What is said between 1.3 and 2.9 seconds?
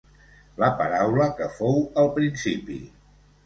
que fou al principi.